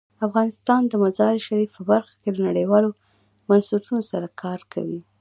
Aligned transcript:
افغانستان 0.27 0.81
د 0.87 0.93
مزارشریف 1.03 1.69
په 1.77 1.81
برخه 1.91 2.13
کې 2.21 2.29
له 2.35 2.39
نړیوالو 2.49 2.89
بنسټونو 3.47 4.01
سره 4.11 4.27
کار 4.43 4.59
کوي. 4.73 4.99